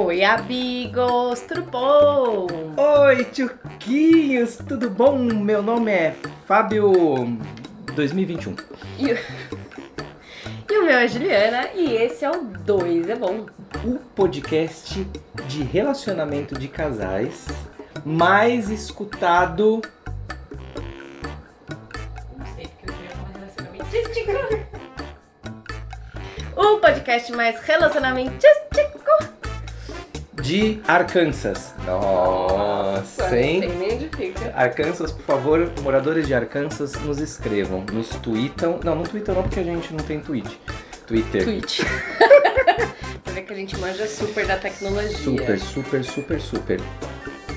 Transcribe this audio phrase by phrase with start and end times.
[0.00, 2.46] Oi, amigos, tudo bom?
[2.76, 5.18] Oi, tchuquinhos, tudo bom?
[5.18, 6.14] Meu nome é
[6.46, 6.92] Fábio
[7.94, 8.54] 2021.
[8.98, 9.18] E, o-
[10.70, 13.46] e o meu é Juliana e esse é o Dois é Bom.
[13.84, 15.04] O podcast
[15.46, 17.46] de relacionamento de casais
[18.04, 19.82] mais escutado.
[22.36, 23.84] Não sei porque eu queria falar relacionamento
[26.56, 28.87] O podcast mais relacionamentístico.
[30.48, 31.74] De Arkansas.
[31.84, 33.70] Nossa, hein?
[33.78, 34.50] nem onde fica.
[34.56, 38.80] Arkansas, por favor, moradores de Arkansas, nos escrevam, nos tweetam.
[38.82, 40.58] Não, não tweetam não, porque a gente não tem tweet.
[41.06, 41.44] Twitter.
[41.44, 41.80] Twitch.
[43.26, 45.18] Você vê que a gente manja super da tecnologia.
[45.18, 46.80] Super, super, super, super.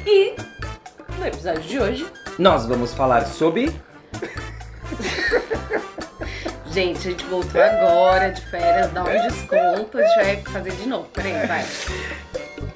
[0.05, 0.36] E
[1.17, 2.05] no episódio de hoje,
[2.38, 3.73] Nós vamos falar sobre.
[6.67, 10.89] gente, a gente voltou agora de férias, dá um desconto, a gente vai fazer de
[10.89, 11.08] novo.
[11.14, 11.66] Peraí, vai.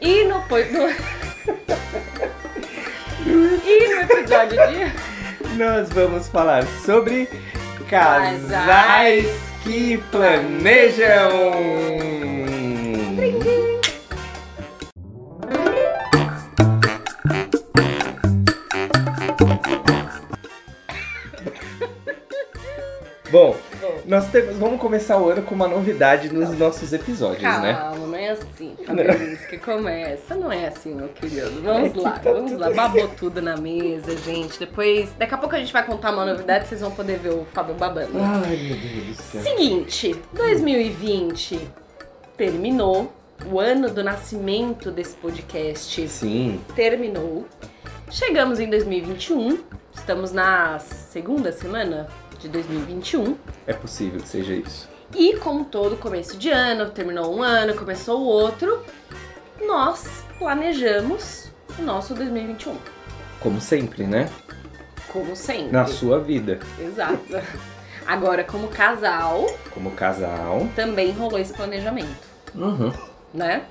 [0.05, 0.45] E no, no...
[3.25, 7.27] E no episódio de Nós vamos falar sobre
[7.89, 9.25] casais
[9.63, 11.31] que planejam.
[23.31, 23.57] Bom,
[24.05, 27.73] nós temos, vamos começar o ano com uma novidade nos nossos episódios, né?
[27.73, 28.04] Calma, não é
[28.43, 30.35] assim, Fabrício, que começa.
[30.35, 31.61] Não é assim, meu querido.
[31.61, 32.69] Vamos É lá, tá vamos tudo- lá.
[32.71, 34.59] Babou tudo na mesa, gente.
[34.59, 37.45] Depois, daqui a pouco a gente vai contar uma novidade, vocês vão poder ver o
[37.53, 38.11] Fábio babando.
[38.19, 39.41] Ai, meu Deus do céu.
[39.41, 41.59] Seguinte, 2020
[42.37, 43.13] terminou.
[43.51, 47.45] O ano do nascimento desse podcast Sim, terminou.
[48.09, 49.59] Chegamos em 2021.
[49.93, 52.07] Estamos na segunda semana
[52.39, 53.35] de 2021.
[53.67, 54.89] é possível que seja isso.
[55.13, 58.83] E como todo começo de ano, terminou um ano, começou o outro,
[59.65, 62.75] nós planejamos o nosso 2021.
[63.39, 64.29] Como sempre, né?
[65.11, 65.71] Como sempre.
[65.71, 67.19] Na sua vida, Exato.
[68.05, 70.67] Agora, como casal, como casal.
[70.75, 72.15] também rolou esse planejamento,
[72.53, 72.91] Uhum.
[73.33, 73.63] né?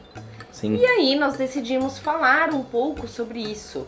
[0.50, 0.74] Sim.
[0.76, 3.86] E aí nós decidimos falar um pouco sobre isso.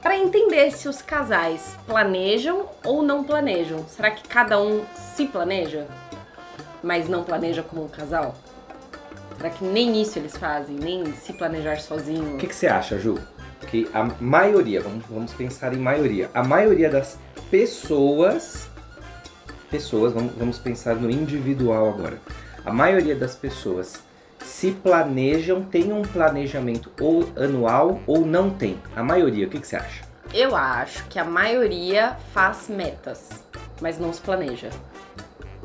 [0.00, 3.84] Para entender se os casais planejam ou não planejam.
[3.88, 4.84] Será que cada um
[5.16, 5.88] se planeja,
[6.82, 8.34] mas não planeja como um casal?
[9.36, 12.34] Será que nem isso eles fazem, nem se planejar sozinho?
[12.34, 13.18] O que, que você acha, Ju?
[13.68, 17.18] Que a maioria, vamos, vamos pensar em maioria, a maioria das
[17.50, 18.68] pessoas,
[19.70, 22.18] pessoas, vamos, vamos pensar no individual agora.
[22.64, 24.02] A maioria das pessoas
[24.42, 28.78] se planejam, tem um planejamento ou anual ou não tem.
[28.96, 30.02] A maioria, o que, que você acha?
[30.34, 33.44] Eu acho que a maioria faz metas,
[33.80, 34.70] mas não se planeja.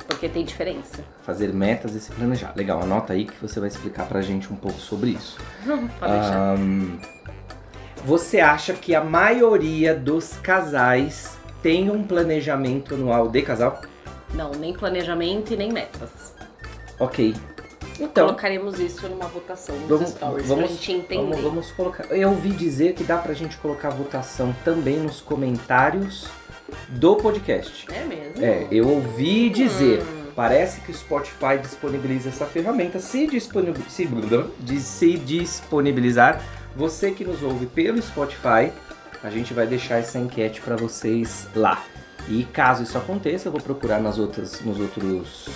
[0.07, 1.03] Porque tem diferença.
[1.23, 2.53] Fazer metas e se planejar.
[2.55, 5.37] Legal, anota aí que você vai explicar pra gente um pouco sobre isso.
[5.65, 6.55] Pode deixar.
[6.55, 6.97] Ahn,
[8.05, 13.81] você acha que a maioria dos casais tem um planejamento anual de casal?
[14.33, 16.33] Não, nem planejamento e nem metas.
[16.99, 17.33] Ok.
[17.99, 21.23] Então, Colocaremos isso numa votação nos vamos, stories vamos, pra gente entender.
[21.23, 22.05] vamos, vamos colocar.
[22.05, 26.27] Eu ouvi dizer que dá pra gente colocar votação também nos comentários
[26.89, 27.85] do podcast.
[27.91, 28.43] É mesmo?
[28.43, 30.01] É, eu ouvi dizer.
[30.01, 30.23] Hum.
[30.35, 32.99] Parece que o Spotify disponibiliza essa ferramenta.
[32.99, 34.09] Se, disponibil- se,
[34.79, 36.41] se disponibilizar,
[36.75, 38.71] você que nos ouve pelo Spotify,
[39.23, 41.83] a gente vai deixar essa enquete para vocês lá.
[42.27, 45.49] E caso isso aconteça, eu vou procurar nas outras, nos outros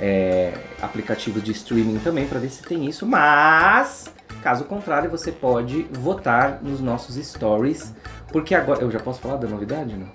[0.00, 3.04] é, aplicativos de streaming também para ver se tem isso.
[3.04, 4.06] Mas,
[4.42, 7.92] caso contrário, você pode votar nos nossos stories.
[8.32, 8.80] Porque agora.
[8.80, 10.08] Eu já posso falar da novidade, não?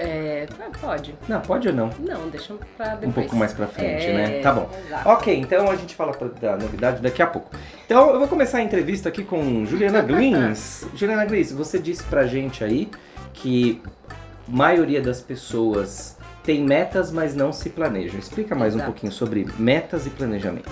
[0.00, 1.14] É, ah, pode.
[1.28, 1.90] Não, pode ou não?
[1.98, 3.08] Não, deixa pra depois.
[3.08, 4.40] Um pouco mais pra frente, É, né?
[4.40, 4.70] Tá bom.
[4.86, 5.08] Exato.
[5.08, 7.50] Ok, então a gente fala da novidade daqui a pouco.
[7.84, 10.86] Então eu vou começar a entrevista aqui com Juliana Glins.
[10.94, 12.88] Juliana Glins, você disse pra gente aí
[13.34, 14.14] que a
[14.46, 18.18] maioria das pessoas tem metas, mas não se planejam.
[18.18, 18.92] Explica mais um Exato.
[18.92, 20.70] pouquinho sobre metas e planejamento.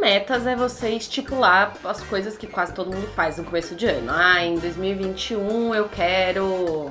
[0.00, 4.10] Metas é você estipular as coisas que quase todo mundo faz no começo de ano.
[4.10, 6.90] Ah, em 2021 eu quero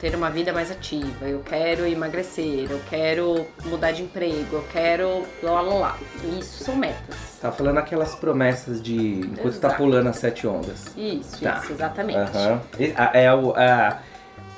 [0.00, 5.24] ter uma vida mais ativa, eu quero emagrecer, eu quero mudar de emprego, eu quero
[5.42, 5.98] lá lá lá.
[6.38, 7.16] Isso são metas.
[7.40, 9.76] Tá falando aquelas promessas de enquanto tá Exato.
[9.76, 10.86] pulando as sete ondas.
[10.96, 11.60] Isso, Tá.
[11.62, 12.18] isso, exatamente.
[12.96, 13.98] A- É o- a,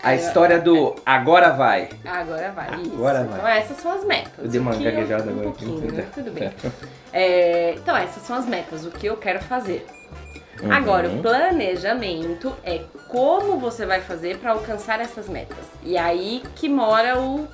[0.02, 1.88] a É, história do agora vai.
[2.04, 2.80] Agora vai.
[2.82, 2.92] Isso.
[2.94, 3.38] Agora vai.
[3.38, 4.32] Então essas são as metas.
[4.38, 6.06] Eu dei uma gaguejada um agora aqui, pouquinho, né?
[6.14, 6.50] Tudo bem.
[7.10, 9.86] É, então essas são as metas, o que eu quero fazer.
[10.62, 10.72] Uhum.
[10.72, 15.56] Agora, o planejamento é como você vai fazer para alcançar essas metas.
[15.82, 17.46] E aí que mora o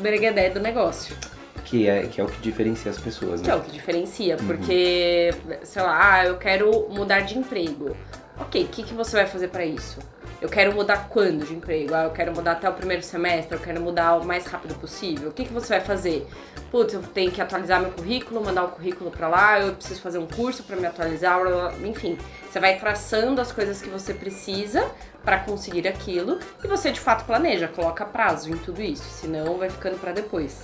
[0.00, 1.16] breguedé do negócio.
[1.64, 3.58] que é, que é o que diferencia as pessoas, Que é né?
[3.58, 4.46] o que diferencia, Uhum.
[4.46, 5.34] porque,
[5.64, 7.96] sei lá, ah, eu quero mudar de emprego.
[8.38, 9.98] Ok, o que, que você vai fazer pra isso?
[10.46, 11.92] Eu quero mudar quando de emprego?
[11.92, 15.30] Ah, eu quero mudar até o primeiro semestre, eu quero mudar o mais rápido possível.
[15.30, 16.24] O que, que você vai fazer?
[16.70, 20.18] Putz, eu tenho que atualizar meu currículo, mandar o currículo pra lá, eu preciso fazer
[20.18, 21.88] um curso pra me atualizar, blá, blá, blá.
[21.88, 22.16] enfim.
[22.48, 24.88] Você vai traçando as coisas que você precisa
[25.24, 29.68] pra conseguir aquilo e você de fato planeja, coloca prazo em tudo isso, senão vai
[29.68, 30.62] ficando pra depois.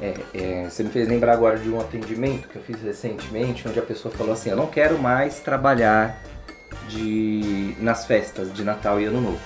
[0.00, 3.78] É, é, você me fez lembrar agora de um atendimento que eu fiz recentemente, onde
[3.78, 6.18] a pessoa falou assim, eu não quero mais trabalhar
[6.88, 9.40] de, nas festas de Natal e Ano Novo.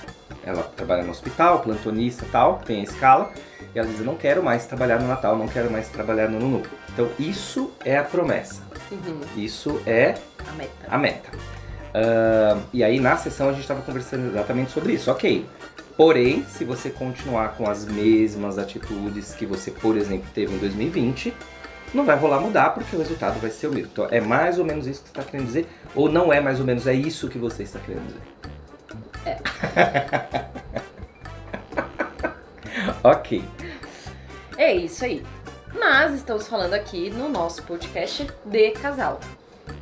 [0.45, 3.31] Ela trabalha no hospital, plantonista e tal, tem a escala,
[3.73, 6.37] e ela diz, eu não quero mais trabalhar no Natal, não quero mais trabalhar no
[6.37, 6.67] Ano Novo.
[6.91, 8.61] Então isso é a promessa,
[8.91, 10.15] Uhum, isso é
[10.47, 10.71] a meta.
[10.89, 11.29] a meta.
[11.93, 15.11] Ah, e aí na sessão a gente estava conversando exatamente sobre isso.
[15.11, 15.45] Ok.
[15.95, 21.31] Porém, se você continuar com as mesmas atitudes que você, por exemplo, teve em 2020,
[21.93, 23.89] não vai rolar mudar porque o resultado vai ser o mesmo.
[23.91, 25.67] Então é mais ou menos isso que você está querendo dizer?
[25.95, 28.21] Ou não é mais ou menos, é isso que você está querendo dizer?
[29.25, 29.39] É.
[33.07, 33.43] ok.
[34.57, 35.23] É isso aí.
[35.73, 39.19] Mas estamos falando aqui no nosso podcast de casal.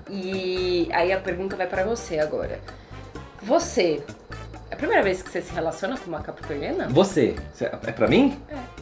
[0.09, 2.59] E aí a pergunta vai pra você agora.
[3.41, 4.03] Você,
[4.69, 6.87] é a primeira vez que você se relaciona com uma capricorniana?
[6.89, 8.39] Você, é pra mim?
[8.49, 8.80] É,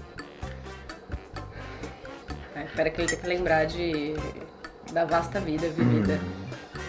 [2.80, 4.14] espera que ele tem que lembrar de
[4.94, 6.14] da vasta vida vivida.
[6.16, 6.80] Hum.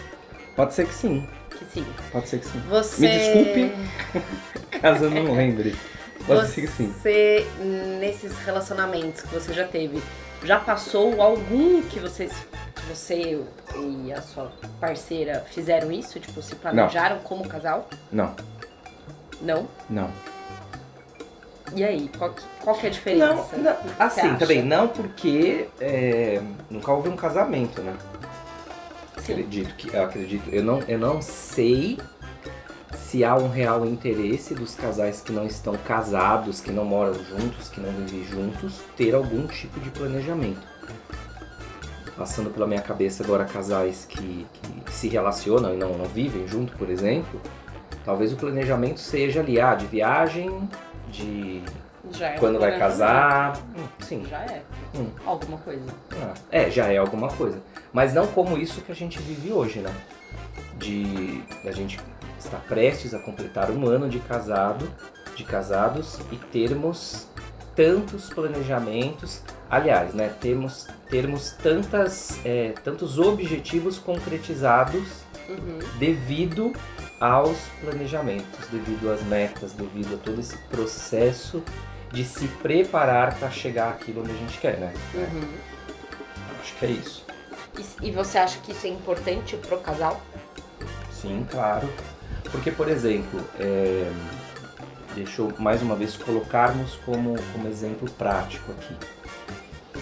[0.55, 1.27] Pode ser que sim.
[1.49, 1.85] Que sim.
[2.11, 2.59] Pode ser que sim.
[2.69, 3.01] Você.
[3.01, 4.79] Me desculpe.
[4.81, 5.75] Caso eu não lembre.
[6.25, 6.93] Pode ser que sim.
[6.93, 7.45] Você,
[7.99, 10.01] nesses relacionamentos que você já teve,
[10.43, 12.31] já passou algum que vocês,
[12.87, 13.43] você
[13.75, 16.19] e a sua parceira fizeram isso?
[16.19, 17.87] Tipo, se planejaram como casal?
[18.11, 18.35] Não,
[19.41, 19.67] Não?
[19.89, 20.09] não.
[21.75, 23.57] E aí, qual que, qual que é a diferença?
[23.57, 27.95] Não, não, assim, também não porque é, nunca houve um casamento, né?
[29.17, 29.33] Sim.
[29.33, 31.97] Acredito que, eu acredito, eu não, eu não sei
[32.97, 37.69] se há um real interesse dos casais que não estão casados, que não moram juntos,
[37.69, 40.65] que não vivem juntos, ter algum tipo de planejamento.
[42.17, 44.45] Passando pela minha cabeça agora casais que,
[44.85, 47.41] que se relacionam e não, não vivem junto, por exemplo,
[48.03, 50.69] talvez o planejamento seja ali, ah, de viagem,
[51.11, 51.61] de
[52.11, 52.79] Já é quando vai planejamento.
[52.99, 53.57] casar.
[53.77, 54.25] Hum, sim.
[54.29, 54.63] Já é.
[54.95, 55.09] Hum.
[55.25, 55.83] Alguma coisa.
[56.13, 57.61] Ah, é, já é alguma coisa.
[57.93, 59.93] Mas não como isso que a gente vive hoje, né?
[60.77, 61.99] De a gente
[62.39, 64.89] estar prestes a completar um ano de casado,
[65.35, 67.27] de casados e termos
[67.75, 70.29] tantos planejamentos, aliás, né?
[70.41, 75.79] Termos, termos tantas, é, tantos objetivos concretizados Uhum.
[75.99, 76.71] devido
[77.21, 81.63] aos planejamentos, devido às metas, devido a todo esse processo
[82.11, 84.91] de se preparar para chegar àquilo onde a gente quer, né?
[85.13, 85.53] Uhum.
[86.59, 87.25] Acho que é isso.
[88.01, 90.19] E, e você acha que isso é importante pro casal?
[91.11, 91.87] Sim, claro.
[92.51, 94.11] Porque, por exemplo, é,
[95.13, 98.95] deixa eu mais uma vez colocarmos como, como exemplo prático aqui.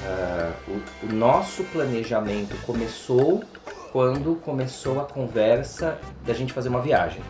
[0.05, 3.43] Ah, o, o nosso planejamento começou
[3.91, 7.21] quando começou a conversa da gente fazer uma viagem.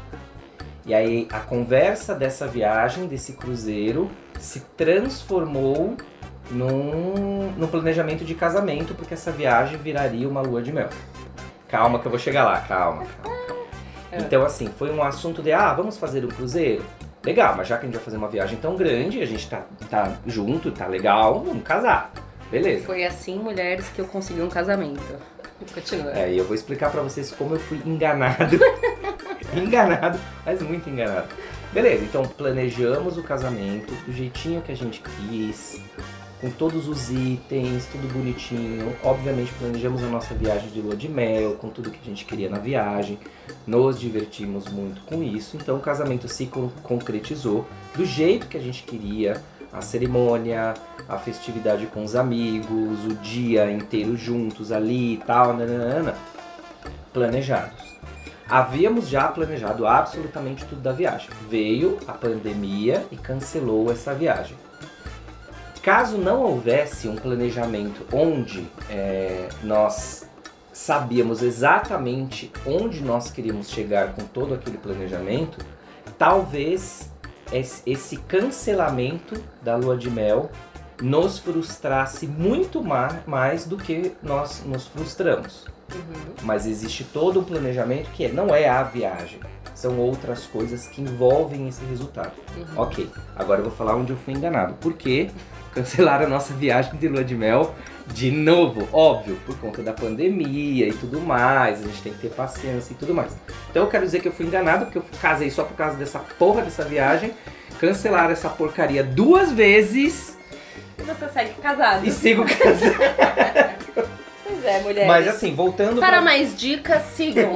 [0.85, 4.09] E aí a conversa dessa viagem, desse cruzeiro,
[4.39, 5.95] se transformou
[6.50, 10.89] num, num planejamento de casamento, porque essa viagem viraria uma lua de mel.
[11.67, 13.06] Calma que eu vou chegar lá, calma.
[13.23, 13.39] calma.
[14.11, 14.18] É.
[14.18, 16.83] Então, assim, foi um assunto de, ah, vamos fazer um cruzeiro?
[17.23, 19.66] Legal, mas já que a gente vai fazer uma viagem tão grande, a gente tá,
[19.89, 22.11] tá junto, tá legal, vamos casar.
[22.49, 22.85] Beleza.
[22.85, 25.19] Foi assim, mulheres, que eu consegui um casamento.
[25.73, 26.11] Continua.
[26.18, 28.57] É, e eu vou explicar pra vocês como eu fui enganado.
[29.56, 31.28] enganado, mas muito enganado.
[31.71, 35.80] Beleza, então planejamos o casamento do jeitinho que a gente quis,
[36.42, 38.95] com todos os itens, tudo bonitinho.
[39.04, 42.49] Obviamente planejamos a nossa viagem de lua de mel, com tudo que a gente queria
[42.49, 43.19] na viagem.
[43.68, 45.57] Nos divertimos muito com isso.
[45.57, 49.42] Então o casamento se con- concretizou do jeito que a gente queria.
[49.71, 50.73] A cerimônia,
[51.09, 56.13] a festividade com os amigos, o dia inteiro juntos ali e tal, nananana,
[57.11, 57.89] planejados.
[58.47, 61.30] Havíamos já planejado absolutamente tudo da viagem.
[61.49, 64.56] Veio a pandemia e cancelou essa viagem.
[65.83, 70.28] Caso não houvesse um planejamento onde é, nós
[70.73, 75.57] sabíamos exatamente onde nós queríamos chegar com todo aquele planejamento,
[76.18, 77.11] talvez
[77.51, 80.49] es- esse cancelamento da lua de mel
[81.01, 85.65] nos frustrasse muito ma- mais do que nós nos frustramos.
[85.94, 86.33] Uhum.
[86.44, 89.39] Mas existe todo um planejamento que é- não é a viagem,
[89.73, 92.33] são outras coisas que envolvem esse resultado.
[92.56, 92.65] Uhum.
[92.81, 94.73] Ok, agora eu vou falar onde eu fui enganado.
[94.75, 95.29] Por quê?
[95.73, 97.73] Cancelaram a nossa viagem de lua de mel
[98.07, 102.29] de novo, óbvio, por conta da pandemia e tudo mais, a gente tem que ter
[102.29, 103.37] paciência e tudo mais.
[103.69, 106.18] Então eu quero dizer que eu fui enganado, porque eu casei só por causa dessa
[106.18, 107.31] porra dessa viagem,
[107.79, 110.35] cancelaram essa porcaria duas vezes
[110.99, 112.06] E você segue casado.
[112.06, 114.09] e sigo casado.
[114.51, 115.07] Pois é, mulheres.
[115.07, 117.53] Mas assim, voltando Para pra- mais dicas, sigam.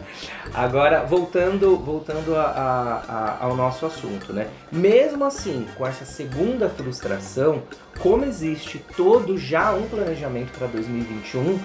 [0.54, 4.46] Agora, voltando, voltando a- a- a- ao nosso assunto, né?
[4.72, 7.62] Mesmo assim, com essa segunda frustração,
[7.98, 11.58] como existe todo já um planejamento para 2021,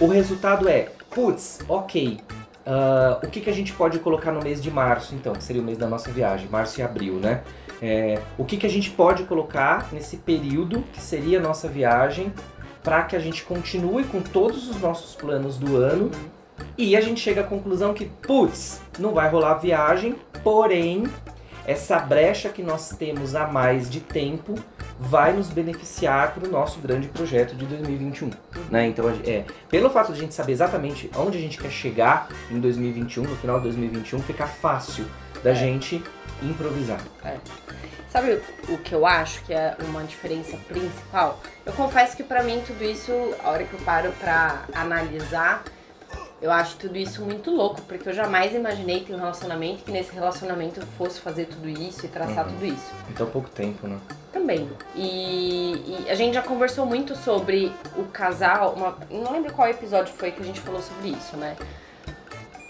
[0.00, 2.18] o resultado é, putz, ok,
[2.66, 5.62] ah, o que, que a gente pode colocar no mês de março, então, que seria
[5.62, 7.42] o mês da nossa viagem, março e abril, né?
[7.86, 12.32] É, o que, que a gente pode colocar nesse período que seria a nossa viagem
[12.82, 16.10] para que a gente continue com todos os nossos planos do ano
[16.78, 21.04] e a gente chega à conclusão que, putz, não vai rolar a viagem, porém,
[21.66, 24.54] essa brecha que nós temos a mais de tempo
[24.98, 28.30] vai nos beneficiar para o nosso grande projeto de 2021.
[28.70, 28.86] Né?
[28.86, 32.58] Então, é, pelo fato de a gente saber exatamente onde a gente quer chegar em
[32.58, 35.04] 2021, no final de 2021, fica fácil
[35.42, 35.54] da É.
[35.54, 36.02] gente
[36.42, 37.00] improvisar.
[38.10, 41.40] Sabe o que eu acho que é uma diferença principal?
[41.66, 43.12] Eu confesso que pra mim tudo isso,
[43.42, 45.64] a hora que eu paro pra analisar,
[46.42, 50.12] eu acho tudo isso muito louco, porque eu jamais imaginei ter um relacionamento que nesse
[50.12, 52.52] relacionamento eu fosse fazer tudo isso e traçar Uhum.
[52.52, 52.92] tudo isso.
[53.08, 53.98] Então, pouco tempo, né?
[54.32, 54.68] Também.
[54.94, 58.74] E, e a gente já conversou muito sobre o casal.
[58.74, 61.56] Uma, não lembro qual episódio foi que a gente falou sobre isso, né?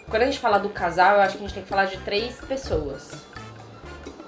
[0.09, 1.97] Quando a gente fala do casal, eu acho que a gente tem que falar de
[1.99, 3.13] três pessoas: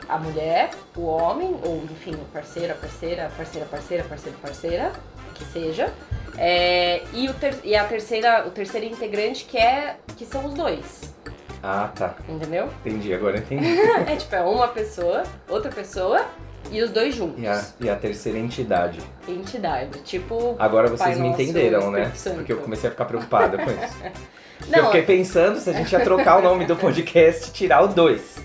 [0.09, 4.05] a mulher, o homem, ou enfim, o parceiro, a parceira, parceira, parceira,
[4.41, 4.93] parceira,
[5.35, 5.93] que seja.
[6.39, 10.53] É, e, o ter- e a terceira, o terceiro integrante que é que são os
[10.55, 11.15] dois,
[11.63, 12.15] Ah, tá.
[12.29, 12.69] entendeu?
[12.85, 13.67] Entendi, agora entendi.
[14.07, 16.27] É tipo, é uma pessoa, outra pessoa
[16.71, 17.43] e os dois juntos.
[17.43, 18.99] E a, e a terceira entidade.
[19.27, 19.99] Entidade.
[20.01, 20.57] Tipo.
[20.59, 22.13] Agora vocês me entenderam, né?
[22.15, 22.37] Santo.
[22.37, 23.97] Porque eu comecei a ficar preocupada com isso.
[24.73, 27.83] eu Não, fiquei pensando se a gente ia trocar o nome do podcast e tirar
[27.83, 28.37] o 2.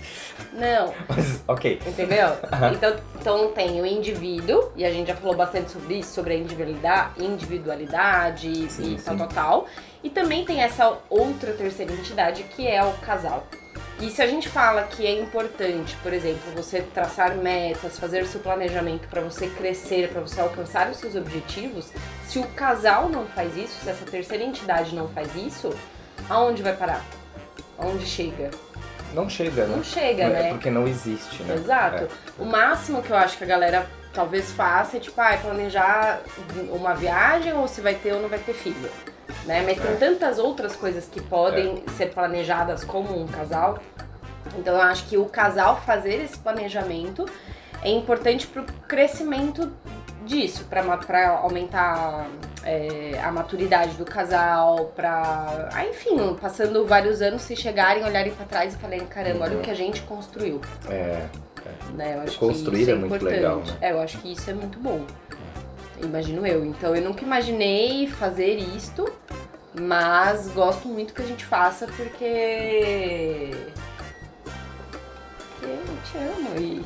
[0.52, 1.80] Não, Mas, ok.
[1.86, 2.28] entendeu?
[2.74, 6.36] Então, então tem o indivíduo, e a gente já falou bastante sobre isso, sobre a
[6.36, 9.66] individualidade, individualidade Sim, e tal, tal, tal.
[10.04, 13.46] E também tem essa outra terceira entidade que é o casal.
[14.00, 18.40] E se a gente fala que é importante, por exemplo, você traçar metas, fazer seu
[18.40, 21.92] planejamento para você crescer, para você alcançar os seus objetivos,
[22.26, 25.72] se o casal não faz isso, se essa terceira entidade não faz isso,
[26.28, 27.04] aonde vai parar?
[27.78, 28.50] Aonde chega?
[29.14, 29.76] Não chega, né?
[29.76, 30.48] Não chega, é né?
[30.50, 31.54] porque não existe, né?
[31.54, 32.04] Exato.
[32.04, 32.08] É.
[32.38, 36.20] O máximo que eu acho que a galera talvez faça é tipo, ah, planejar
[36.70, 38.90] uma viagem ou se vai ter ou não vai ter filho.
[39.46, 39.62] Né?
[39.66, 39.96] Mas tem É.
[39.96, 43.78] tantas outras coisas que podem ser planejadas como um casal.
[44.58, 47.26] Então eu acho que o casal fazer esse planejamento
[47.82, 49.72] é importante pro crescimento
[50.26, 50.82] disso, pra
[51.38, 52.26] aumentar
[52.64, 55.68] é, a maturidade do casal, pra.
[55.72, 59.60] Ah, enfim, passando vários anos, se chegarem, olharem pra trás e falarem, caramba, olha Uhum.
[59.60, 61.26] o que a gente construiu É,
[61.94, 62.16] né?
[62.16, 63.34] Eu acho Construir que isso é é, muito importante.
[63.36, 63.76] legal, né?
[63.80, 65.04] É, eu acho que isso é muito bom.
[66.02, 66.64] Imagino eu.
[66.64, 69.10] Então eu nunca imaginei fazer isto,
[69.80, 73.50] mas gosto muito que a gente faça porque.
[75.60, 76.84] Porque eu te amo e.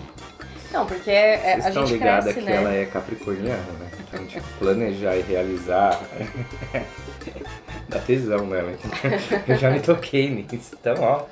[0.72, 2.56] Não, porque é- Vocês a estão gente ligadas cresce, que né?
[2.56, 3.88] ela é capricorniana, né?
[4.00, 5.98] Então, tipo, planejar e realizar
[7.88, 8.72] dá tesão nela.
[9.46, 10.76] Eu já me toquei nisso.
[10.78, 11.22] Então, ó,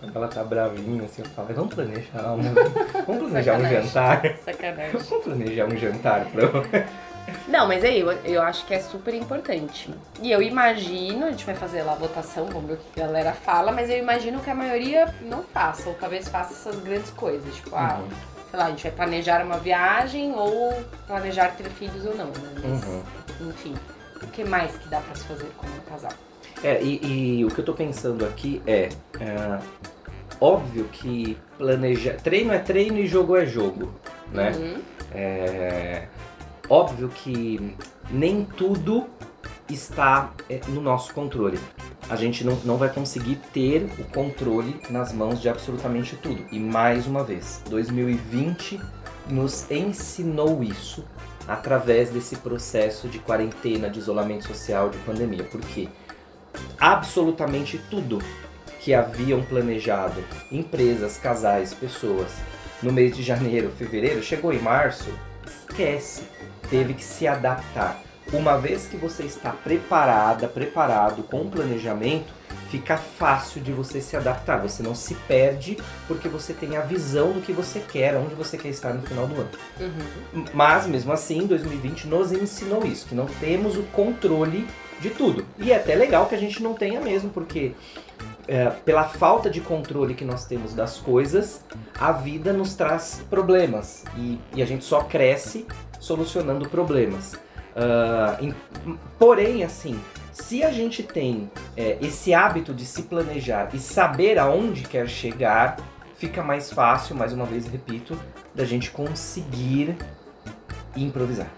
[0.00, 2.52] quando ela tá bravinha, assim, eu falo, vamos planejar, amor.
[3.06, 4.22] Vamos planejar um jantar.
[4.44, 4.92] Sacanagem.
[4.92, 6.42] Vamos planejar um jantar pra
[7.48, 9.90] Não, mas aí eu, eu acho que é super importante.
[10.20, 13.06] E eu imagino, a gente vai fazer lá a votação, vamos ver o que a
[13.06, 17.10] galera fala, mas eu imagino que a maioria não faça, ou talvez faça essas grandes
[17.10, 17.54] coisas.
[17.56, 18.33] Tipo, ah, Uhum.
[18.54, 20.72] Sei lá, a gente vai planejar uma viagem ou
[21.08, 22.32] planejar ter filhos ou não, né?
[22.62, 23.02] Mas, Uhum.
[23.48, 23.74] enfim,
[24.22, 26.12] o que mais que dá pra se fazer como um casal?
[26.62, 28.88] É, e, e o que eu tô pensando aqui é,
[29.20, 29.58] é,
[30.40, 32.14] óbvio que planejar.
[32.20, 33.92] Treino é treino e jogo é jogo,
[34.30, 34.52] né?
[34.52, 34.82] Uhum.
[35.12, 36.06] É,
[36.68, 37.76] óbvio que
[38.08, 39.08] nem tudo
[39.68, 41.58] está é, no nosso controle.
[42.08, 46.44] A gente não, não vai conseguir ter o controle nas mãos de absolutamente tudo.
[46.52, 48.80] E mais uma vez, 2020
[49.28, 51.04] nos ensinou isso
[51.48, 55.44] através desse processo de quarentena, de isolamento social, de pandemia.
[55.44, 55.88] Por quê?
[56.78, 58.18] Absolutamente tudo
[58.80, 62.30] que haviam planejado, empresas, casais, pessoas,
[62.82, 65.08] no mês de janeiro, fevereiro, chegou em março,
[65.46, 66.24] esquece,
[66.68, 68.03] teve que se adaptar.
[68.34, 72.32] Uma vez que você está preparada, preparado com o planejamento,
[72.68, 74.60] fica fácil de você se adaptar.
[74.60, 78.58] Você não se perde porque você tem a visão do que você quer, onde você
[78.58, 79.50] quer estar no final do ano.
[79.78, 80.44] Uhum.
[80.52, 84.66] Mas mesmo assim, 2020 nos ensinou isso, que não temos o controle
[85.00, 85.46] de tudo.
[85.56, 87.72] E é até legal que a gente não tenha mesmo, porque
[88.48, 91.64] é, pela falta de controle que nós temos das coisas,
[92.00, 95.66] a vida nos traz problemas e, e a gente só cresce
[96.00, 97.34] solucionando problemas.
[97.76, 98.54] Ah, em-
[99.18, 100.00] porém, assim,
[100.32, 105.76] se a gente tem é, esse hábito de se planejar e saber aonde quer chegar,
[106.16, 108.18] fica mais fácil, mais uma vez repito,
[108.54, 109.96] da gente conseguir
[110.96, 111.48] improvisar.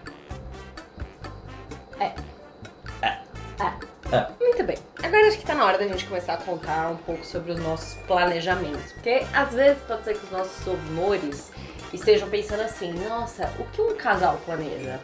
[4.39, 4.77] Muito bem.
[5.03, 7.59] Agora acho que tá na hora da gente começar a contar um pouco sobre os
[7.59, 8.91] nossos planejamentos.
[8.93, 11.51] Porque às vezes pode ser que os nossos ouvidores
[11.93, 14.99] estejam pensando assim, nossa, o que um casal planeja?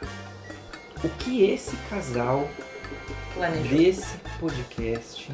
[1.04, 2.48] O que esse casal
[3.34, 3.76] Planeja.
[3.76, 5.32] desse podcast,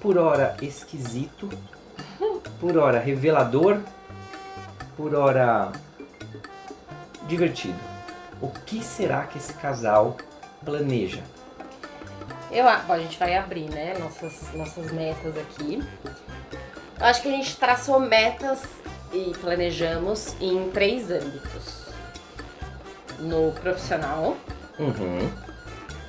[0.00, 1.48] por hora esquisito,
[2.58, 3.80] por hora revelador,
[4.96, 5.70] por hora
[7.28, 7.78] divertido.
[8.40, 10.16] O que será que esse casal
[10.64, 11.22] planeja?
[12.50, 15.82] Eu, bom, a gente vai abrir, né, nossas, nossas metas aqui.
[16.98, 18.62] Eu acho que a gente traçou metas
[19.12, 21.77] e planejamos em três âmbitos.
[23.20, 24.36] No profissional,
[24.78, 25.28] Uhum,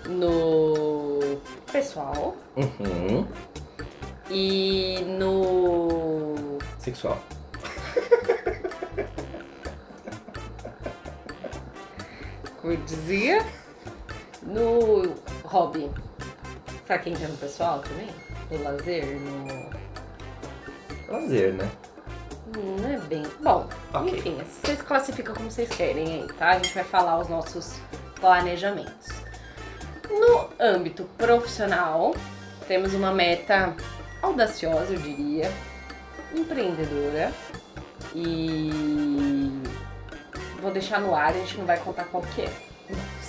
[0.08, 3.26] no pessoal uhum.
[4.30, 7.18] e no Sexual.
[12.62, 13.46] como eu dizia,
[14.44, 15.90] no hobby.
[16.86, 18.08] Será que entra no pessoal também?
[18.52, 19.70] No lazer, no.
[21.12, 21.70] Lazer, né?
[22.56, 23.24] Não é bem.
[23.42, 24.20] Bom, Ok.
[24.20, 26.50] enfim, vocês classificam como vocês querem aí, tá?
[26.50, 27.80] A gente vai falar os nossos
[28.20, 29.08] planejamentos.
[30.10, 32.14] No âmbito profissional,
[32.68, 33.76] temos uma meta
[34.22, 35.52] audaciosa, eu diria,
[36.36, 37.32] empreendedora.
[38.14, 39.62] E
[40.62, 42.52] vou deixar no ar, a gente não vai contar qual que é.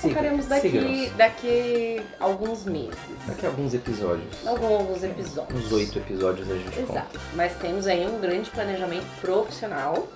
[0.00, 2.94] Focaremos daqui, daqui alguns meses.
[3.26, 4.46] Daqui a alguns episódios.
[4.46, 5.64] Alguns, alguns episódios.
[5.66, 6.92] Uns oito episódios a gente conta.
[6.92, 7.20] Exato.
[7.34, 10.08] Mas temos aí um grande planejamento profissional,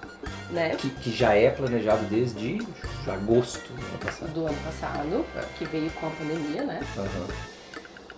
[0.50, 0.70] né?
[0.76, 2.58] Que, que já é planejado desde
[3.06, 4.32] agosto do ano passado.
[4.32, 5.40] Do ano passado, É.
[5.58, 6.80] que veio com a pandemia, né?
[6.96, 7.26] Aham.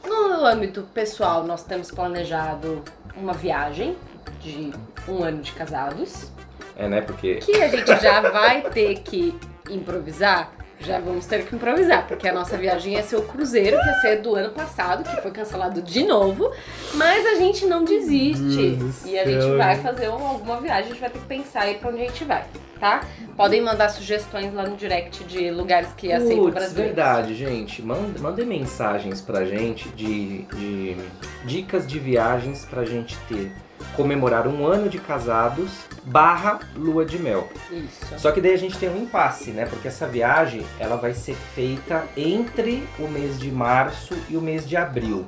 [0.06, 2.82] No âmbito pessoal, nós temos planejado
[3.16, 3.96] uma viagem
[4.40, 4.72] de
[5.08, 6.30] um ano de casados,
[6.76, 7.00] É, né?
[7.00, 9.34] Porque que a gente já vai ter que
[9.68, 10.52] improvisar.
[10.78, 13.94] Já vamos ter que improvisar, porque a nossa viagem ia ser o cruzeiro, que ia
[14.00, 16.52] ser do ano passado, que foi cancelado de novo.
[16.94, 18.78] Mas a gente não desiste.
[19.06, 21.76] E a gente vai fazer uma- alguma viagem, a gente vai ter que pensar aí
[21.76, 22.44] pra onde a gente vai,
[22.78, 23.02] tá?
[23.36, 26.94] Podem mandar sugestões lá no direct de lugares que aceitam Putz, brasileiros.
[26.96, 27.82] verdade, gente.
[27.82, 30.96] Manda- Mandem mensagens pra gente de, de
[31.44, 33.52] dicas de viagens pra gente ter.
[33.94, 35.70] Comemorar um ano de casados
[36.04, 37.48] barra lua de mel.
[37.70, 38.18] Isso.
[38.18, 39.66] Só que daí a gente tem um impasse, né?
[39.66, 44.66] Porque essa viagem ela vai ser feita entre o mês de março e o mês
[44.66, 45.26] de abril.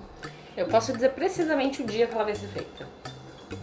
[0.57, 2.87] Eu posso dizer precisamente o dia que ela vai ser feita.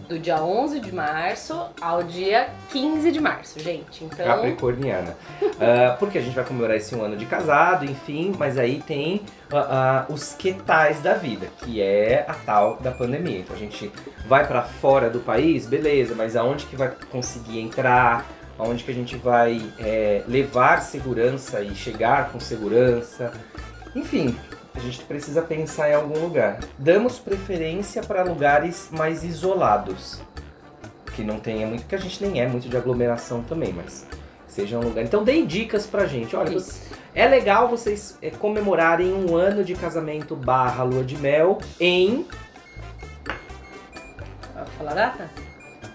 [0.08, 4.04] Do dia 11 de março ao dia 15 de março, gente.
[4.04, 5.16] Então, Capricorniana.
[5.60, 9.22] Ah, porque a gente vai comemorar esse um ano de casado, enfim, mas aí tem
[9.52, 13.40] ah, ah, os quetais da vida, que é a tal da pandemia.
[13.40, 13.90] Então a gente
[14.26, 18.26] vai pra fora do país, beleza, mas aonde que vai conseguir entrar?
[18.58, 23.32] Aonde que a gente vai é, levar segurança e chegar com segurança?
[23.94, 24.34] Enfim,
[24.76, 26.60] a gente precisa pensar em algum lugar.
[26.78, 30.20] Damos preferência para lugares mais isolados
[31.14, 34.06] que não tenha muito, que a gente nem é muito de aglomeração também, mas
[34.46, 35.02] seja um lugar.
[35.02, 36.36] Então deem dicas pra gente.
[36.36, 36.82] Olha, isso.
[37.14, 42.26] é legal vocês é, comemorarem um ano de casamento barra lua de mel em.
[44.76, 45.30] Falar data?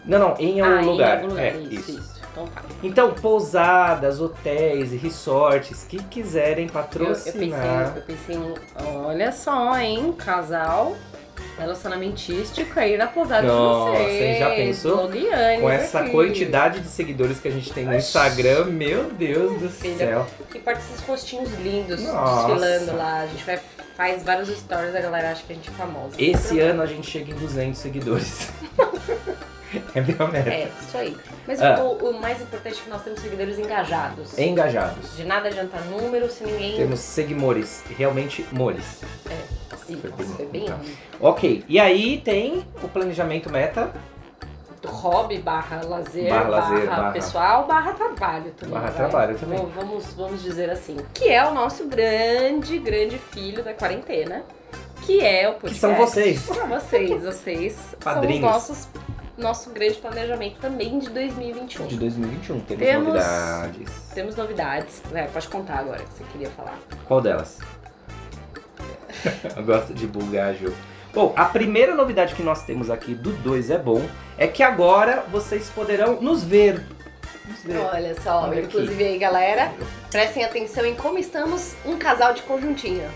[0.06, 1.10] Não, não, em algum ah, lugar.
[1.10, 1.46] Em algum lugar.
[1.46, 2.21] É, isso, isso.
[2.32, 2.62] Então tá.
[2.82, 7.94] Então, pousadas, hotéis e resorts que quiserem Eu, eu, pensei, patrocinar.
[7.96, 8.54] eu pensei em.
[9.06, 10.14] Olha só, hein?
[10.18, 10.96] Casal
[11.58, 14.40] relacionamentístico aí na pousada Nossa, de vocês.
[14.40, 15.10] Já pensou?
[15.60, 16.12] Com essa aqui.
[16.12, 19.98] quantidade de seguidores que a gente tem no Instagram, meu Deus do Filha.
[19.98, 20.28] céu.
[20.50, 22.48] Que parte esses rostinhos lindos Nossa.
[22.48, 23.22] desfilando lá.
[23.22, 23.60] A gente vai,
[23.96, 26.16] faz vários stories, a galera acha que a gente é famosa.
[26.18, 28.50] Esse ano a gente chega em 200 seguidores.
[29.96, 30.50] é meta.
[30.50, 31.18] É, isso aí.
[31.48, 31.80] Mas Ah.
[31.82, 34.38] o, o mais importante é que nós temos seguidores engajados.
[34.38, 35.16] Engajados.
[35.16, 36.76] De nada adianta número se ninguém.
[36.78, 39.02] Temos seguimores, realmente mores.
[39.88, 40.78] Sim, Foi bem- foi bem tá.
[41.20, 43.92] Ok, e aí tem o planejamento meta.
[44.82, 48.74] Do hobby barra lazer, Barra barra, lazer, barra- pessoal, barra trabalho também.
[48.74, 48.96] Barra vai.
[48.96, 49.58] trabalho também.
[49.60, 50.98] Vamos- Vamos, vamos dizer assim.
[51.14, 54.44] Que é o nosso grande, grande filho da quarentena.
[55.06, 55.74] Que é o podcast.
[55.74, 56.40] Que são vocês.
[56.40, 57.24] São vocês.
[57.24, 58.42] Vocês são os Padrinhos.
[58.42, 58.88] nossos,
[59.38, 61.88] nosso grande planejamento também de 2021.
[61.88, 63.90] De 2021, temos, Temos- novidades.
[64.14, 65.02] Temos novidades.
[65.14, 66.78] É, pode contar agora que você queria falar.
[67.08, 67.60] Qual delas?
[69.56, 70.74] Eu gosto de bugar, Ju.
[71.14, 74.02] Bom, a primeira novidade que nós temos aqui do 2 é bom
[74.38, 76.82] é que agora vocês poderão nos ver.
[77.46, 77.78] Nos ver.
[77.80, 78.68] Olha só, Olha aqui.
[78.68, 79.74] inclusive aí, galera,
[80.10, 83.10] prestem atenção em como estamos um casal de conjuntinho.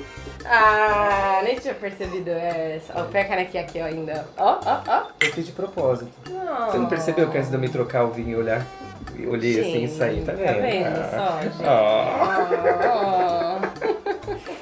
[0.48, 2.94] Ah, nem tinha percebido essa.
[2.96, 4.28] Ó, pega a canequinha aqui ó, ainda.
[4.38, 5.04] Ó, ó, ó.
[5.20, 6.12] Eu fiz de propósito.
[6.26, 8.66] Você não percebeu que antes de eu me trocar eu vim olhar?
[9.28, 10.46] Olhei assim e saí, tá vendo?
[10.48, 11.10] Tá vendo Ah.
[11.10, 11.64] só, gente?
[11.66, 13.60] Ah.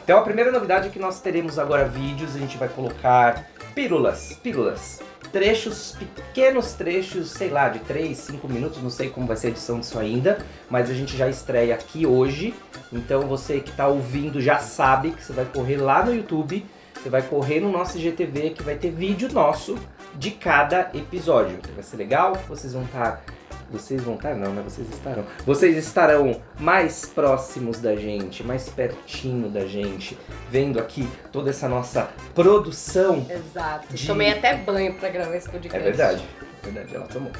[0.03, 4.37] Então a primeira novidade é que nós teremos agora vídeos, a gente vai colocar pílulas,
[4.43, 5.01] pílulas,
[5.33, 9.49] trechos, pequenos trechos, sei lá, de 3, 5 minutos, não sei como vai ser a
[9.49, 10.37] edição disso ainda,
[10.69, 12.53] mas a gente já estreia aqui hoje,
[12.91, 17.09] então você que tá ouvindo já sabe que você vai correr lá no YouTube, você
[17.09, 19.75] vai correr no nosso IGTV que vai ter vídeo nosso
[20.15, 21.59] de cada episódio.
[21.73, 23.23] Vai ser legal, vocês vão estar
[23.73, 24.61] vocês vão estar, não, né?
[24.63, 25.25] Vocês estarão.
[25.45, 30.17] Vocês estarão mais próximos da gente, mais pertinho da gente,
[30.49, 33.25] vendo aqui toda essa nossa produção.
[33.29, 33.93] Exato.
[33.93, 35.83] De- Tomei até banho pra gravar esse É podcast.
[35.83, 36.23] verdade,
[36.61, 37.31] é verdade, ela tomou.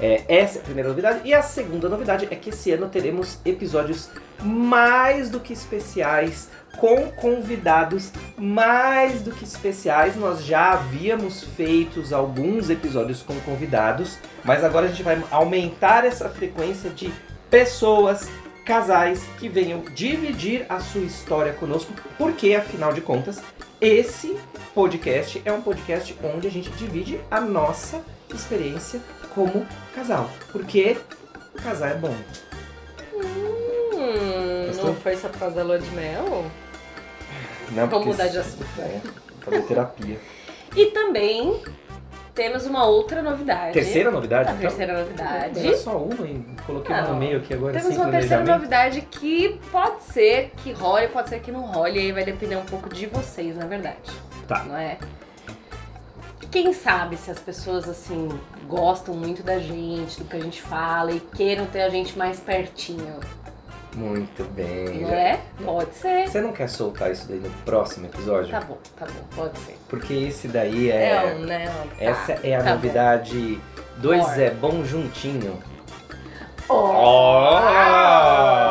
[0.00, 1.20] É, essa é a primeira novidade.
[1.24, 4.10] E a segunda novidade é que esse ano teremos episódios
[4.42, 10.14] mais do que especiais, com convidados mais do que especiais.
[10.16, 16.28] Nós já havíamos feito alguns episódios com convidados, mas agora a gente vai aumentar essa
[16.28, 17.10] frequência de
[17.50, 18.28] pessoas,
[18.64, 23.40] casais que venham dividir a sua história conosco, porque afinal de contas,
[23.80, 24.36] esse
[24.74, 28.02] podcast é um podcast onde a gente divide a nossa
[28.34, 29.00] experiência
[29.36, 30.30] como casal.
[30.50, 30.96] Porque
[31.62, 32.14] casar é bom.
[33.14, 34.86] Hum, Gostou?
[34.86, 36.50] não foi só por causa da lua de mel?
[37.72, 38.64] Não, Vamos mudar de assunto.
[38.78, 39.00] É,
[39.44, 40.18] fazer terapia.
[40.74, 41.62] E também
[42.34, 43.74] temos uma outra novidade.
[43.74, 44.48] Terceira novidade?
[44.48, 44.62] A então?
[44.62, 45.66] terceira novidade.
[45.66, 47.12] Era só uma e coloquei uma Não.
[47.12, 51.40] no meio aqui agora Temos uma terceira novidade que pode ser que role, pode ser
[51.40, 54.10] que não role, e aí vai depender um pouco de vocês, na verdade.
[54.48, 54.64] Tá.
[54.64, 54.98] Não é?
[56.50, 58.28] Quem sabe se as pessoas, assim,
[58.66, 62.40] gostam muito da gente, do que a gente fala e queiram ter a gente mais
[62.40, 63.20] pertinho.
[63.96, 65.00] Muito bem.
[65.00, 65.40] Não é?
[65.64, 66.28] Pode ser.
[66.28, 68.50] Você não quer soltar isso daí no próximo episódio?
[68.50, 69.78] Tá bom, tá bom, pode ser.
[69.88, 71.34] Porque esse daí é.
[71.34, 71.48] Não, não.
[71.48, 71.96] tá.
[71.98, 73.58] Essa é a tá novidade.
[73.96, 74.42] Dois Bora.
[74.42, 75.62] é bom juntinho.
[76.68, 76.74] bom.
[76.74, 78.65] Oh!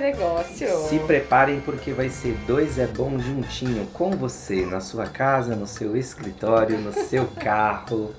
[0.00, 0.68] Negócio.
[0.88, 5.66] Se preparem porque vai ser dois é bom juntinho com você, na sua casa, no
[5.66, 8.14] seu escritório, no seu carro.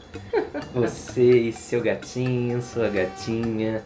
[0.73, 3.83] Você e seu gatinho, sua gatinha.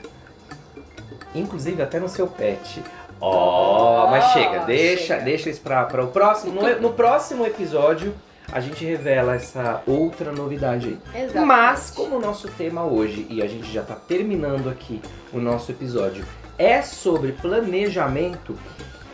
[1.34, 2.82] Inclusive até no seu pet.
[3.20, 5.24] Ó, Oh, mas chega, deixa, chega.
[5.24, 6.54] deixa isso pra, pra o próximo.
[6.62, 8.14] No, no próximo episódio
[8.52, 11.24] a gente revela essa outra novidade aí.
[11.24, 11.48] Exatamente.
[11.48, 15.02] Mas, como o nosso tema hoje, e a gente já está terminando aqui
[15.34, 16.24] o nosso episódio,
[16.58, 18.58] é sobre planejamento,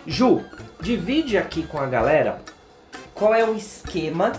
[0.05, 0.43] Ju,
[0.79, 2.41] divide aqui com a galera
[3.13, 4.31] qual é o esquema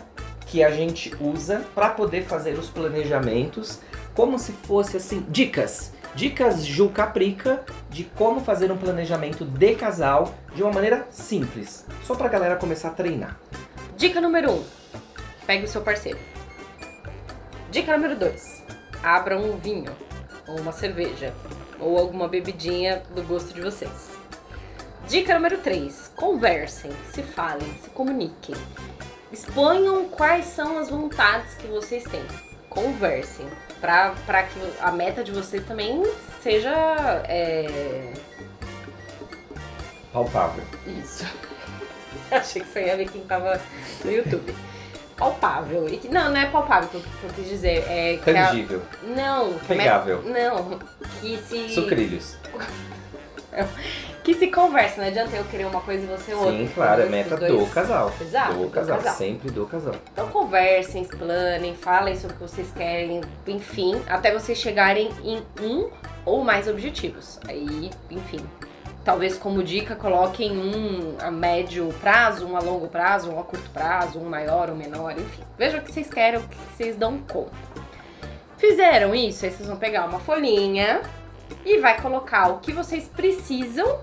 [0.46, 3.80] que a gente usa para poder fazer os planejamentos,
[4.14, 5.92] como se fosse assim, dicas.
[6.14, 12.14] Dicas Ju Caprica de como fazer um planejamento de casal de uma maneira simples, só
[12.14, 13.38] pra galera começar a treinar.
[13.96, 14.54] Dica número 1.
[14.54, 14.64] Um,
[15.46, 16.18] pegue o seu parceiro.
[17.70, 18.62] Dica número 2.
[19.02, 19.92] Abra um vinho,
[20.46, 21.32] ou uma cerveja,
[21.82, 24.10] ou alguma bebidinha do gosto de vocês.
[25.08, 26.12] Dica número 3.
[26.16, 28.54] Conversem, se falem, se comuniquem.
[29.32, 32.24] Exponham quais são as vontades que vocês têm.
[32.68, 33.46] Conversem.
[33.80, 36.02] Pra, pra que a meta de vocês também
[36.40, 36.70] seja.
[37.28, 38.12] é,
[40.12, 40.62] Palpável.
[40.86, 41.24] Isso.
[42.30, 43.60] Achei que você ia ver quem tava
[44.04, 44.54] no YouTube.
[45.22, 45.88] Palpável.
[45.88, 47.84] E que, não, não é palpável que eu, que eu quis dizer.
[47.88, 48.82] É que a, Tangível.
[49.16, 49.48] não.
[49.52, 50.22] met- Pegável.
[50.22, 50.78] Não.
[51.20, 51.68] Que se.
[51.70, 52.36] Sucrilhos.
[54.24, 55.00] Que se conversa.
[55.00, 56.52] Não adianta eu querer uma coisa e você outra.
[56.52, 58.12] Sim, claro, é Os meta dois- do casal.
[58.20, 59.14] Exato, Do do casal, casal.
[59.14, 59.94] sempre do casal.
[60.12, 65.90] Então conversem, explanem, falem sobre o que vocês querem, enfim, até vocês chegarem em um
[66.24, 67.40] ou mais objetivos.
[67.48, 68.38] Aí, enfim,
[69.04, 73.68] talvez como dica coloquem um a médio prazo, um a longo prazo, um a curto
[73.70, 75.42] prazo, um maior, um menor, enfim.
[75.58, 77.52] Vejam o que vocês querem, o que vocês dão conta.
[78.58, 81.02] Fizeram isso, aí vocês vão pegar uma folhinha
[81.64, 83.98] e vai colocar o que vocês precisam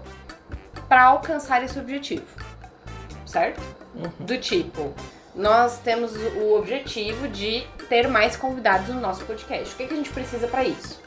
[0.87, 2.25] para alcançar esse objetivo.
[3.25, 3.61] Certo?
[3.95, 4.25] Uhum.
[4.25, 4.93] Do tipo,
[5.35, 9.73] nós temos o objetivo de ter mais convidados no nosso podcast.
[9.73, 11.01] O que, que a gente precisa para isso?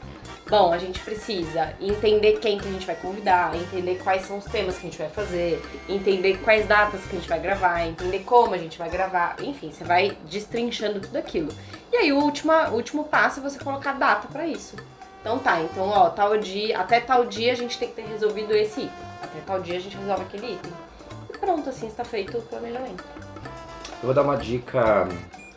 [0.49, 4.45] Bom, a gente precisa entender quem que a gente vai convidar, entender quais são os
[4.45, 8.19] temas que a gente vai fazer, entender quais datas que a gente vai gravar, entender
[8.19, 11.49] como a gente vai gravar, enfim, você vai destrinchando tudo aquilo.
[11.91, 14.75] E aí o último, o último passo é você colocar data para isso.
[15.21, 18.53] Então tá, então ó, tal dia, até tal dia a gente tem que ter resolvido
[18.53, 18.91] esse item.
[19.21, 20.71] Até tal dia a gente resolve aquele item.
[21.33, 23.03] E pronto, assim está feito o planejamento.
[24.01, 25.07] Eu vou dar uma dica,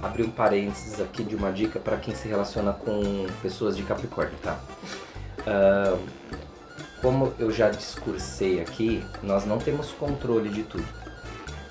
[0.01, 4.37] abrir um parênteses aqui de uma dica para quem se relaciona com pessoas de Capricórnio,
[4.43, 4.59] tá?
[5.41, 5.99] Uh,
[7.01, 10.87] como eu já discursei aqui, nós não temos controle de tudo.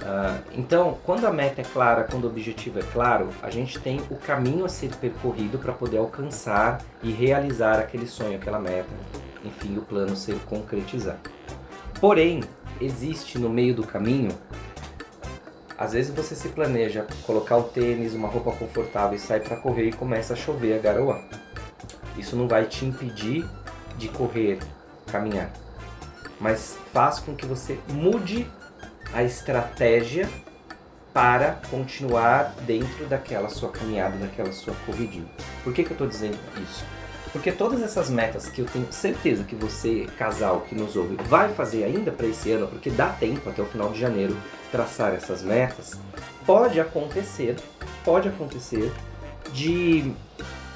[0.01, 3.99] Uh, então, quando a meta é clara, quando o objetivo é claro, a gente tem
[4.09, 8.89] o caminho a ser percorrido para poder alcançar e realizar aquele sonho, aquela meta,
[9.43, 11.17] enfim, o plano ser concretizado.
[11.99, 12.43] Porém,
[12.79, 14.29] existe no meio do caminho
[15.77, 19.89] às vezes você se planeja colocar o tênis, uma roupa confortável e sai para correr
[19.89, 21.21] e começa a chover a garoa.
[22.17, 23.45] Isso não vai te impedir
[23.97, 24.59] de correr,
[25.07, 25.51] caminhar,
[26.39, 28.47] mas faz com que você mude
[29.13, 30.29] a estratégia
[31.13, 35.27] para continuar dentro daquela sua caminhada, daquela sua corridinha.
[35.63, 36.85] Por que, que eu estou dizendo isso?
[37.35, 41.53] Porque todas essas metas que eu tenho certeza que você, casal que nos ouve, vai
[41.53, 44.37] fazer ainda para esse ano, porque dá tempo até o final de janeiro
[44.71, 45.99] traçar essas metas,
[46.45, 47.57] pode acontecer,
[48.05, 48.89] pode acontecer
[49.51, 50.13] de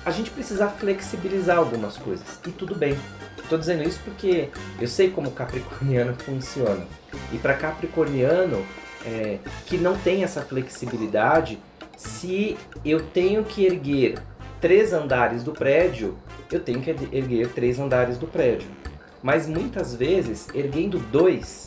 [0.04, 2.28] a gente precisar flexibilizar algumas coisas.
[2.45, 3.00] E tudo bem.
[3.41, 4.50] Estou dizendo isso porque
[4.82, 6.86] eu sei como capricorniano funciona.
[7.32, 8.65] E para capricorniano
[9.06, 11.58] é, que não tem essa flexibilidade,
[11.95, 14.15] se eu tenho que erguer
[14.60, 16.17] três andares do prédio,
[16.52, 18.67] eu tenho que erguer três andares do prédio.
[19.22, 21.65] Mas muitas vezes, erguendo dois,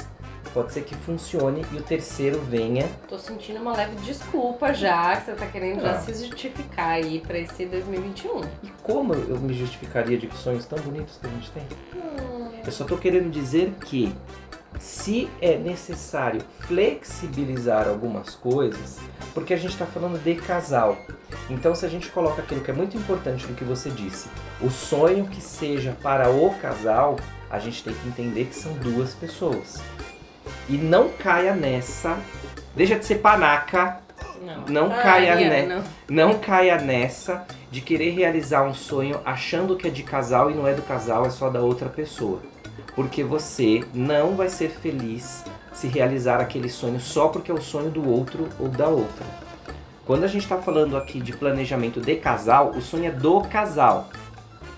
[0.54, 2.88] pode ser que funcione e o terceiro venha.
[3.08, 5.92] Tô sentindo uma leve desculpa já, que você tá querendo ah.
[5.92, 8.40] já se justificar aí pra esse 2021.
[8.62, 11.62] E como eu me justificaria de sonhos tão bonitos que a gente tem?
[11.94, 12.50] Hum.
[12.64, 14.14] Eu só tô querendo dizer que
[14.78, 18.98] se é necessário flexibilizar algumas coisas,
[19.34, 20.96] porque a gente está falando de casal.
[21.48, 24.28] Então, se a gente coloca aquilo que é muito importante no que você disse,
[24.60, 27.16] o sonho que seja para o casal,
[27.50, 29.80] a gente tem que entender que são duas pessoas.
[30.68, 32.18] E não caia nessa,
[32.74, 34.00] deixa de ser panaca,
[34.40, 35.84] não, não caia ne, não.
[36.08, 40.66] não caia nessa de querer realizar um sonho achando que é de casal e não
[40.66, 42.40] é do casal, é só da outra pessoa
[42.94, 47.90] porque você não vai ser feliz se realizar aquele sonho só porque é o sonho
[47.90, 49.24] do outro ou da outra.
[50.04, 54.10] Quando a gente está falando aqui de planejamento de casal, o sonho é do casal.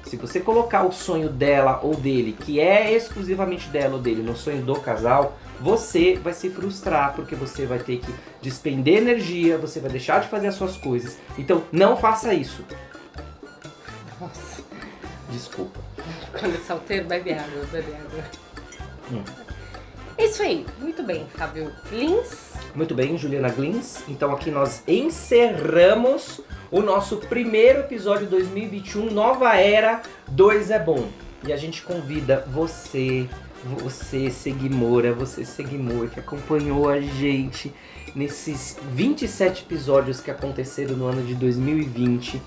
[0.04, 4.36] Se você colocar o sonho dela ou dele, que é exclusivamente dela ou dele, no
[4.36, 9.80] sonho do casal, você vai se frustrar porque você vai ter que despender energia, você
[9.80, 11.16] vai deixar de fazer as suas coisas.
[11.38, 12.64] Então, não faça isso.
[14.20, 14.62] Nossa.
[15.34, 15.80] Desculpa.
[16.38, 18.24] Quando é solteiro, bebe água, bebe água.
[19.10, 19.24] Hum.
[20.16, 22.52] Isso aí, muito bem, Fábio Glins.
[22.72, 24.04] Muito bem, Juliana Glins.
[24.08, 31.08] Então aqui nós encerramos o nosso primeiro episódio 2021, Nova Era 2 é Bom.
[31.44, 33.28] E a gente convida você,
[33.64, 37.74] você Seguimora, você Seguimor, que acompanhou a gente
[38.14, 42.40] nesses 27 episódios que aconteceram no ano de 2020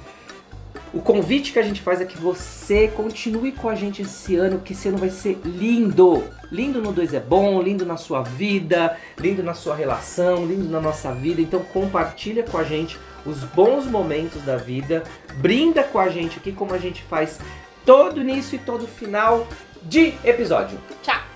[0.93, 4.60] o convite que a gente faz é que você continue com a gente esse ano,
[4.60, 6.23] que esse ano vai ser lindo.
[6.52, 10.80] Lindo no 2 é bom, lindo na sua vida, lindo na sua relação, lindo na
[10.80, 11.41] nossa vida.
[11.41, 15.04] Então compartilha com a gente os bons momentos da vida,
[15.36, 17.39] brinda com a gente aqui como a gente faz
[17.86, 19.47] todo início e todo final
[19.84, 20.80] de episódio.
[21.04, 21.26] Tchau!